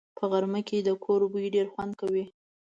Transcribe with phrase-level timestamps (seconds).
[0.17, 2.25] په غرمه کې د کور بوی ډېر خوند کوي